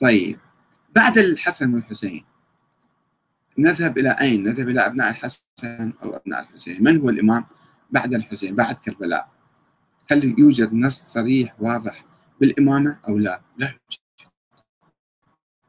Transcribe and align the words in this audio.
طيب. 0.00 0.38
بعد 0.94 1.18
الحسن 1.18 1.74
والحسين 1.74 2.24
نذهب 3.58 3.98
إلى 3.98 4.10
أين؟ 4.20 4.48
نذهب 4.48 4.68
إلى 4.68 4.86
أبناء 4.86 5.10
الحسن 5.10 5.92
أو 6.02 6.16
أبناء 6.16 6.42
الحسين. 6.42 6.84
من 6.84 7.00
هو 7.00 7.08
الإمام 7.10 7.44
بعد 7.90 8.14
الحسين 8.14 8.54
بعد 8.54 8.74
كربلاء؟ 8.74 9.28
هل 10.10 10.34
يوجد 10.38 10.74
نص 10.74 11.12
صريح 11.12 11.54
واضح 11.58 12.04
بالإمامة 12.40 12.98
أو 13.08 13.18
لا؟ 13.18 13.40
لا 13.56 13.74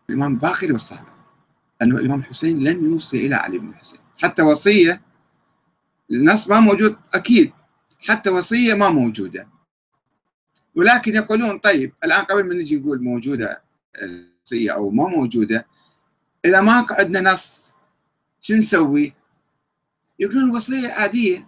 الإمام 0.09 0.33
الباقر 0.33 0.73
والصادق 0.73 1.13
أنه 1.81 1.97
الإمام 1.97 2.19
الحسين 2.19 2.59
لم 2.59 2.85
يوصي 2.85 3.25
إلى 3.25 3.35
علي 3.35 3.57
بن 3.57 3.69
الحسين. 3.69 3.99
حتى 4.21 4.41
وصية 4.41 5.01
النص 6.11 6.47
ما 6.47 6.59
موجود 6.59 6.97
أكيد. 7.13 7.53
حتى 8.07 8.29
وصية 8.29 8.73
ما 8.73 8.89
موجودة. 8.89 9.47
ولكن 10.75 11.15
يقولون 11.15 11.57
طيب 11.59 11.93
الآن 12.03 12.21
قبل 12.21 12.43
ما 12.47 12.53
نجي 12.53 12.77
نقول 12.77 13.03
موجودة 13.03 13.68
أو 14.53 14.89
ما 14.89 15.07
موجودة. 15.07 15.67
إذا 16.45 16.61
ما 16.61 16.85
عندنا 16.89 17.31
نص 17.31 17.73
شو 18.41 18.53
نسوي؟ 18.53 19.13
يقولون 20.19 20.49
الوصية 20.49 20.89
عادية. 20.91 21.47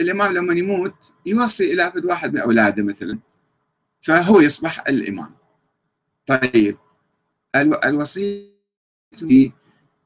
الإمام 0.00 0.32
لما 0.32 0.54
يموت 0.54 1.12
يوصي 1.26 1.72
إلى 1.72 1.92
فد 1.92 2.04
واحد 2.04 2.34
من 2.34 2.40
أولاده 2.40 2.82
مثلا 2.82 3.18
فهو 4.00 4.40
يصبح 4.40 4.88
الإمام. 4.88 5.34
طيب 6.26 6.78
الوصية 7.56 8.50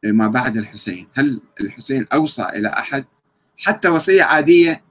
ما 0.05 0.29
بعد 0.29 0.57
الحسين. 0.57 1.09
هل 1.15 1.41
الحسين 1.61 2.07
أوصى 2.13 2.43
إلى 2.43 2.69
أحد؟ 2.69 3.05
حتى 3.59 3.89
وصية 3.89 4.23
عادية؟ 4.23 4.85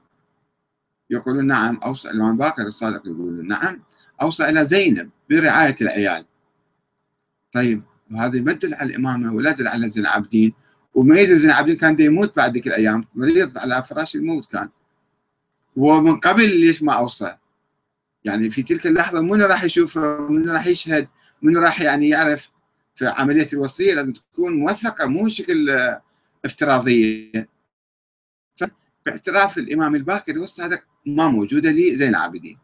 يقولون 1.10 1.46
نعم. 1.46 1.76
أوصى 1.76 2.10
الإمام 2.10 2.36
باكر 2.36 2.62
الصادق 2.62 3.06
يقولون 3.06 3.48
نعم. 3.48 3.82
أوصى 4.22 4.48
إلى 4.48 4.64
زينب 4.64 5.10
برعاية 5.30 5.76
العيال. 5.80 6.26
طيب 7.52 7.82
وهذا 8.10 8.36
يمدل 8.36 8.74
على 8.74 8.90
الإمامة 8.90 9.34
ولا 9.34 9.50
يدل 9.50 9.68
على 9.68 9.90
زين 9.90 10.02
العابدين. 10.02 10.54
يدري 10.96 11.38
زين 11.38 11.50
العابدين 11.50 11.76
كان 11.76 11.96
يموت 12.00 12.36
بعد 12.36 12.52
ذيك 12.52 12.66
الأيام. 12.66 13.04
مريض 13.14 13.58
على 13.58 13.84
فراش 13.84 14.16
الموت 14.16 14.52
كان. 14.52 14.68
ومن 15.76 16.16
قبل 16.20 16.60
ليش 16.60 16.82
ما 16.82 16.92
أوصى؟ 16.92 17.36
يعني 18.24 18.50
في 18.50 18.62
تلك 18.62 18.86
اللحظة 18.86 19.20
منو 19.20 19.46
راح 19.46 19.64
يشوف 19.64 19.98
منو 19.98 20.52
راح 20.52 20.66
يشهد 20.66 21.08
منو 21.42 21.60
راح 21.60 21.80
يعني 21.80 22.08
يعرف 22.08 22.50
في 22.94 23.06
عملية 23.06 23.48
الوصية 23.52 23.94
لازم 23.94 24.12
تكون 24.12 24.52
موثقة 24.52 25.06
مو 25.06 25.28
شكل 25.28 25.70
افتراضية. 26.44 27.48
باعتراف 29.06 29.58
الإمام 29.58 29.94
الباكر 29.94 30.38
والصادق 30.38 30.82
ما 31.06 31.28
موجودة 31.28 31.70
لزين 31.70 32.08
العابدين. 32.08 32.58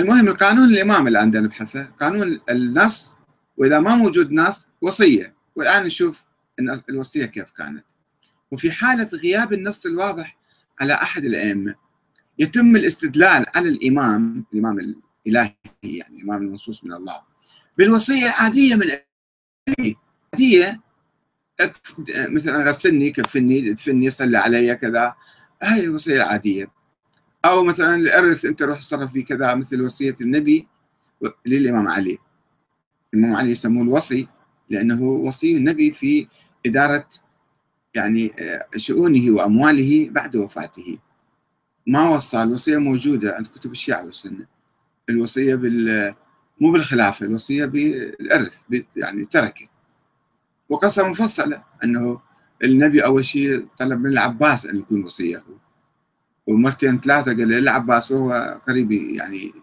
المهم 0.00 0.28
القانون 0.28 0.64
الإمام 0.64 1.06
اللي 1.06 1.18
عندنا 1.18 1.42
نبحثه 1.42 1.84
قانون 2.00 2.40
النص 2.50 3.16
وإذا 3.56 3.78
ما 3.78 3.96
موجود 3.96 4.32
نص 4.32 4.66
وصية. 4.80 5.34
والآن 5.56 5.84
نشوف 5.84 6.24
الوصية 6.88 7.24
كيف 7.24 7.50
كانت. 7.50 7.84
وفي 8.50 8.72
حالة 8.72 9.08
غياب 9.14 9.52
النص 9.52 9.86
الواضح 9.86 10.36
على 10.80 10.94
أحد 10.94 11.24
الأئمة 11.24 11.74
يتم 12.38 12.76
الاستدلال 12.76 13.46
على 13.54 13.68
الإمام 13.68 14.44
الإمام 14.52 14.78
الإلهي 14.78 15.54
يعني 15.82 16.16
الإمام 16.16 16.42
المنصوص 16.42 16.84
من 16.84 16.92
الله 16.92 17.22
بالوصية 17.78 18.30
عادية 18.30 18.74
من 18.74 18.86
عادية 20.34 20.80
مثلا 22.08 22.68
غسلني 22.68 23.10
كفني 23.10 23.70
ادفني 23.70 24.10
صلي 24.10 24.38
علي 24.38 24.74
كذا. 24.74 25.14
هاي 25.62 25.84
الوصية 25.84 26.16
العادية. 26.16 26.79
أو 27.44 27.64
مثلا 27.64 27.94
الإرث 27.94 28.44
أنت 28.44 28.62
روح 28.62 28.78
تصرف 28.78 29.12
فيه 29.12 29.24
كذا 29.24 29.54
مثل 29.54 29.82
وصية 29.82 30.16
النبي 30.20 30.66
للإمام 31.46 31.88
علي. 31.88 32.18
الإمام 33.14 33.36
علي 33.36 33.50
يسموه 33.50 33.82
الوصي 33.82 34.28
لأنه 34.70 35.02
وصي 35.02 35.56
النبي 35.56 35.92
في 35.92 36.28
إدارة 36.66 37.08
يعني 37.94 38.32
آه، 38.38 38.66
شؤونه 38.76 39.30
وأمواله 39.30 40.08
بعد 40.10 40.36
وفاته. 40.36 40.98
ما 41.86 42.08
وصى 42.08 42.42
الوصية 42.42 42.78
موجودة 42.78 43.34
عند 43.36 43.46
كتب 43.46 43.72
الشيعة 43.72 44.04
والسنة. 44.04 44.46
الوصية 45.08 45.54
بال 45.54 46.14
مو 46.60 46.72
بالخلافة 46.72 47.26
الوصية 47.26 47.64
بالإرث 47.64 48.62
يعني 48.96 49.24
تركه. 49.24 49.66
وقصة 50.68 51.08
مفصلة 51.08 51.64
أنه 51.84 52.20
النبي 52.64 53.04
أول 53.04 53.24
شيء 53.24 53.66
طلب 53.78 54.00
من 54.00 54.06
العباس 54.10 54.66
أن 54.66 54.78
يكون 54.78 55.04
وصية 55.04 55.44
ومرتين 56.46 57.00
ثلاثة 57.00 57.30
قال 57.30 57.48
للعباس 57.48 58.10
وهو 58.10 58.60
قريب 58.68 58.92
يعني 58.92 59.54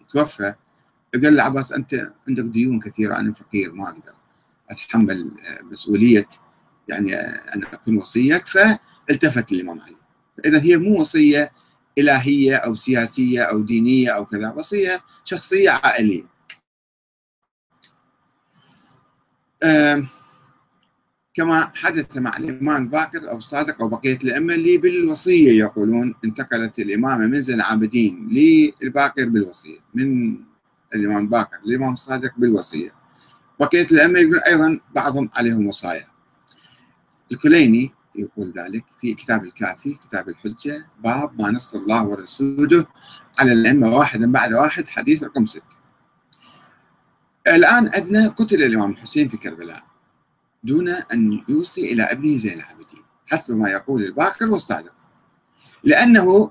يتوفى. 0.00 0.54
قال 1.14 1.32
للعباس 1.32 1.72
أنت 1.72 2.12
عندك 2.28 2.44
ديون 2.44 2.80
كثيرة 2.80 3.16
أنا 3.16 3.34
فقير 3.34 3.72
ما 3.72 3.88
أقدر 3.88 4.12
أتحمل 4.70 5.30
مسؤولية 5.62 6.28
يعني 6.88 7.14
أن 7.16 7.64
أكون 7.64 7.96
وصيك. 7.96 8.46
فالتفت 8.46 9.52
للإمام 9.52 9.80
علي. 9.80 9.96
إذا 10.44 10.62
هي 10.62 10.76
مو 10.76 11.00
وصية 11.00 11.52
إلهية 11.98 12.56
أو 12.56 12.74
سياسية 12.74 13.42
أو 13.42 13.60
دينية 13.60 14.10
أو 14.10 14.26
كذا 14.26 14.52
وصية 14.52 15.02
شخصية 15.24 15.70
عائلية. 15.70 16.24
كما 21.34 21.70
حدث 21.74 22.16
مع 22.16 22.36
الإمام 22.36 22.82
الباكر 22.82 23.30
أو 23.30 23.36
الصادق 23.36 23.82
أو 23.82 23.88
بقية 23.88 24.18
الأئمة 24.24 24.54
اللي 24.54 24.76
بالوصية 24.76 25.58
يقولون 25.58 26.14
انتقلت 26.24 26.78
الإمامة 26.78 27.26
من 27.26 27.42
زين 27.42 27.56
العابدين 27.56 28.26
للباكر 28.82 29.28
بالوصية 29.28 29.78
من 29.94 30.36
الإمام 30.94 31.18
الباكر 31.24 31.58
للإمام 31.64 31.92
الصادق 31.92 32.32
بالوصية. 32.36 32.94
بقية 33.60 33.86
الأئمة 33.92 34.18
يقولون 34.18 34.40
أيضا 34.40 34.80
بعضهم 34.94 35.30
عليهم 35.34 35.66
وصايا. 35.66 36.06
الكليني 37.32 37.92
يقول 38.14 38.52
ذلك 38.56 38.84
في 39.00 39.14
كتاب 39.14 39.44
الكافي 39.44 39.94
كتاب 39.94 40.28
الحجة 40.28 40.86
باب 41.04 41.42
ما 41.42 41.50
نص 41.50 41.74
الله 41.74 42.04
ورسوله 42.04 42.86
على 43.38 43.52
الأئمة 43.52 43.96
واحدا 43.96 44.32
بعد 44.32 44.54
واحد 44.54 44.88
حديث 44.88 45.22
رقم 45.22 45.46
ستة. 45.46 45.80
الآن 47.46 47.90
عندنا 47.96 48.28
قتل 48.28 48.62
الإمام 48.62 48.90
الحسين 48.90 49.28
في 49.28 49.36
كربلاء. 49.36 49.89
دون 50.62 50.88
أن 50.88 51.44
يوصي 51.48 51.92
إلى 51.92 52.02
ابنه 52.02 52.36
زين 52.36 52.52
العابدين. 52.52 53.02
حسب 53.26 53.56
ما 53.56 53.70
يقول 53.70 54.04
الباقر 54.04 54.48
والصادق. 54.50 54.92
لأنه 55.84 56.50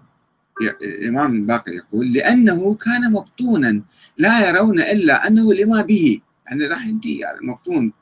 الإمام 0.82 1.36
الباقر 1.36 1.72
يقول 1.72 2.14
لأنه 2.14 2.76
كان 2.76 3.12
مبطونا 3.12 3.82
لا 4.18 4.50
يرون 4.50 4.80
إلا 4.80 5.28
أنه 5.28 5.54
لما 5.54 5.82
به. 5.82 6.22
يعني 6.48 6.68
راح 6.68 6.88
ينتهي 6.88 7.20
يعني 7.20 7.40
مبطون. 7.42 7.94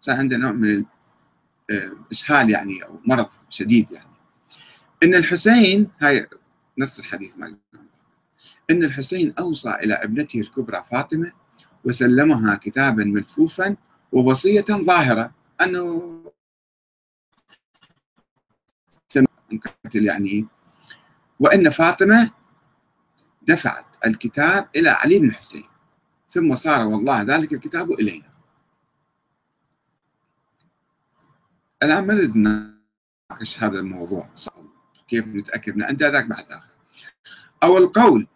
صار 0.00 0.16
عنده 0.16 0.36
نوع 0.36 0.52
من 0.52 0.84
الإسهال 1.70 2.50
يعني 2.50 2.84
أو 2.84 3.00
مرض 3.06 3.28
شديد 3.48 3.90
يعني. 3.90 4.10
إن 5.02 5.14
الحسين 5.14 5.88
هاي 6.02 6.28
نص 6.78 6.98
الحديث 6.98 7.38
مال 7.38 7.56
إن 8.70 8.84
الحسين 8.84 9.34
أوصى 9.38 9.70
إلى 9.70 9.94
ابنته 9.94 10.40
الكبرى 10.40 10.84
فاطمة 10.90 11.32
وسلمها 11.84 12.54
كتابا 12.56 13.04
ملفوفا 13.04 13.76
ووصية 14.12 14.64
ظاهرة. 14.70 15.39
انه 15.62 16.20
يعني. 19.94 20.46
وإن 21.40 21.70
فاطمة 21.70 22.30
دفعت 23.42 24.06
الكتاب 24.06 24.68
إلى 24.76 24.90
علي 24.90 25.18
بن 25.18 25.28
الحسين 25.28 25.68
ثم 26.28 26.54
صار 26.54 26.86
والله 26.86 27.22
ذلك 27.22 27.52
الكتاب 27.52 27.92
إلينا. 27.92 28.30
الآن 31.82 32.06
ما 32.06 32.14
نريد 32.14 32.36
نناقش 32.36 33.62
هذا 33.62 33.78
الموضوع 33.78 34.28
كيف 35.08 35.26
نتأكد 35.26 35.76
من 35.76 35.82
عنده 35.82 36.08
ذاك 36.08 36.26
بعد 36.26 36.52
آخر؟ 36.52 36.72
أو 37.62 37.78
القول 37.78 38.26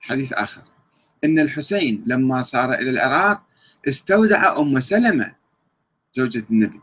حديث 0.00 0.32
آخر. 0.32 0.62
إن 1.24 1.38
الحسين 1.38 2.04
لما 2.06 2.42
صار 2.42 2.74
إلى 2.74 2.90
العراق 2.90 3.42
استودع 3.88 4.58
أم 4.58 4.80
سلمة 4.80 5.37
زوجة 6.14 6.44
النبي. 6.50 6.80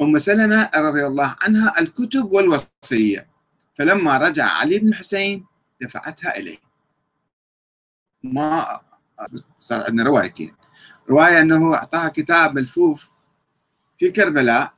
أم 0.00 0.18
سلمة 0.18 0.70
رضي 0.76 1.06
الله 1.06 1.36
عنها 1.40 1.80
الكتب 1.80 2.24
والوصية. 2.32 3.30
فلما 3.78 4.18
رجع 4.18 4.44
علي 4.44 4.78
بن 4.78 4.88
الحسين 4.88 5.46
دفعتها 5.80 6.36
إليه. 6.38 6.58
ما 8.22 8.80
صار 9.58 9.84
عندنا 9.86 10.02
روايتين 10.04 10.54
رواية 11.10 11.40
أنه 11.40 11.74
أعطاها 11.74 12.08
كتاب 12.08 12.54
ملفوف 12.54 13.10
في 13.96 14.10
كربلاء 14.10 14.72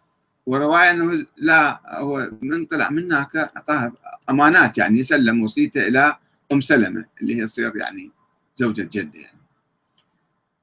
ورواية 0.46 0.90
أنه 0.90 1.26
لا 1.36 1.80
هو 2.00 2.30
من 2.42 2.66
طلع 2.66 2.90
من 2.90 3.04
هناك 3.04 3.36
أعطاها 3.36 3.92
أمانات 4.30 4.78
يعني 4.78 4.98
يسلم 4.98 5.42
وصيته 5.42 5.88
إلى 5.88 6.16
أم 6.52 6.60
سلمة 6.60 7.04
اللي 7.20 7.36
هي 7.40 7.44
تصير 7.44 7.76
يعني 7.76 8.10
زوجة 8.54 8.88
جدة 8.92 9.20
يعني. 9.20 9.38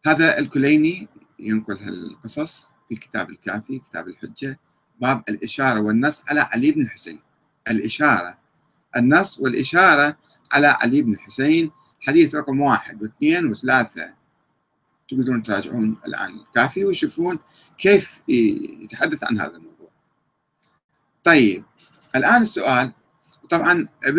هذا 0.05 0.39
الكليني 0.39 1.07
ينقل 1.39 1.77
هالقصص. 1.77 2.69
في 2.89 2.95
كتاب 2.95 3.29
الكافي 3.29 3.79
كتاب 3.79 4.07
الحجة 4.07 4.59
باب 5.01 5.23
الإشارة 5.29 5.81
والنص 5.81 6.23
على 6.29 6.39
علي 6.39 6.71
بن 6.71 6.81
الحسين. 6.81 7.19
الإشارة 7.67 8.37
النص 8.97 9.39
والإشارة 9.39 10.17
على 10.51 10.67
علي 10.67 11.01
بن 11.01 11.13
الحسين 11.13 11.71
حديث 12.01 12.35
رقم 12.35 12.59
واحد 12.59 13.01
واثنين 13.01 13.51
وثلاثة. 13.51 14.13
تقدرون 15.09 15.43
تراجعون 15.43 15.97
الآن 16.07 16.35
الكافي 16.39 16.85
وتشوفون 16.85 17.39
كيف 17.77 18.21
يتحدث 18.27 19.23
عن 19.23 19.39
هذا 19.39 19.57
الموضوع. 19.57 19.89
طيب 21.23 21.63
الآن 22.15 22.41
السؤال 22.41 22.91
طبعا 23.49 23.87
ابن 24.03 24.17